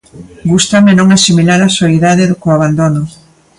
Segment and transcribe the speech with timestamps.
[0.51, 3.01] Gústame non asimilar a soidade co abandono.